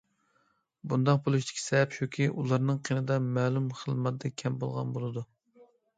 بۇنداق 0.93 1.19
بولۇشتىكى 1.27 1.61
سەۋەب 1.63 1.93
شۇكى— 1.97 2.27
ئۇلارنىڭ 2.35 2.79
قېنىدا 2.89 3.19
مەلۇم 3.27 3.69
خىل 3.83 4.03
ماددا 4.07 4.33
كەم 4.45 4.59
بولغان 4.65 4.97
بولىدۇ. 4.97 5.29